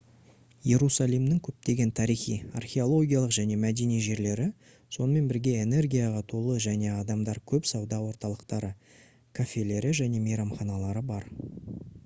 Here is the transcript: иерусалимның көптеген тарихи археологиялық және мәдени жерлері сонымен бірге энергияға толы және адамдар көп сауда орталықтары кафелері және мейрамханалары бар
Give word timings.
иерусалимның 0.67 1.39
көптеген 1.47 1.89
тарихи 1.97 2.37
археологиялық 2.61 3.33
және 3.35 3.57
мәдени 3.65 3.99
жерлері 4.05 4.47
сонымен 4.97 5.27
бірге 5.33 5.53
энергияға 5.65 6.23
толы 6.33 6.55
және 6.65 6.89
адамдар 7.01 7.41
көп 7.53 7.69
сауда 7.73 7.99
орталықтары 8.07 8.71
кафелері 9.41 9.93
және 10.03 10.23
мейрамханалары 10.27 11.05
бар 11.13 11.29